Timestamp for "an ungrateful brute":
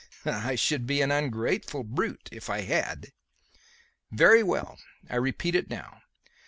1.01-2.27